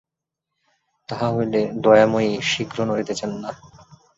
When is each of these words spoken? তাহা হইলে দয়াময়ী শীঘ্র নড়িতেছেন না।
তাহা 1.09 1.27
হইলে 1.35 1.61
দয়াময়ী 1.83 2.31
শীঘ্র 2.49 2.77
নড়িতেছেন 2.85 3.31
না। 3.43 3.51